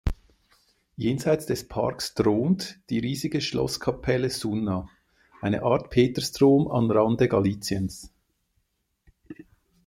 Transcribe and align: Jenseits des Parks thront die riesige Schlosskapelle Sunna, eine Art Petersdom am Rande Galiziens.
Jenseits 0.97 1.45
des 1.45 1.67
Parks 1.67 2.15
thront 2.15 2.79
die 2.89 2.97
riesige 2.97 3.39
Schlosskapelle 3.39 4.31
Sunna, 4.31 4.89
eine 5.41 5.61
Art 5.61 5.91
Petersdom 5.91 6.69
am 6.69 6.89
Rande 6.89 7.27
Galiziens. 7.27 8.09